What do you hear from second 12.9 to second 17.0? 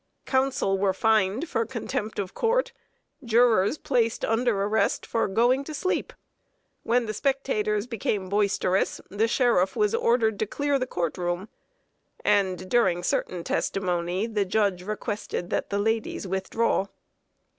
certain testimony, the judge requested that the ladies withdraw.